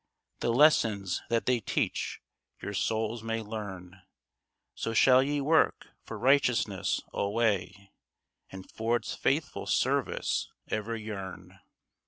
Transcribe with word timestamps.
The 0.39 0.49
lessons 0.51 1.21
that 1.29 1.45
they 1.45 1.59
teach, 1.59 2.21
your 2.59 2.73
souls 2.73 3.21
may 3.21 3.43
learn; 3.43 4.01
So 4.73 4.95
shall 4.95 5.21
ye 5.21 5.39
work 5.41 5.89
for 6.05 6.17
righteousness 6.17 7.01
alway, 7.13 7.91
And 8.49 8.67
for 8.71 8.95
its 8.95 9.13
faithful 9.13 9.67
service 9.67 10.49
ever 10.69 10.95
yearn. 10.97 11.59